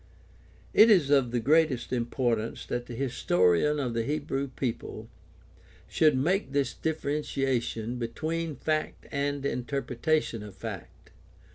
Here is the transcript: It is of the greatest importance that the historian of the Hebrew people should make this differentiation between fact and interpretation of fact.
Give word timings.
It 0.73 0.89
is 0.89 1.11
of 1.11 1.29
the 1.29 1.39
greatest 1.39 1.93
importance 1.93 2.65
that 2.65 2.87
the 2.87 2.95
historian 2.95 3.79
of 3.79 3.93
the 3.93 4.01
Hebrew 4.01 4.47
people 4.47 5.09
should 5.87 6.17
make 6.17 6.53
this 6.53 6.73
differentiation 6.73 7.97
between 7.99 8.55
fact 8.55 9.05
and 9.11 9.45
interpretation 9.45 10.41
of 10.41 10.55
fact. 10.55 11.11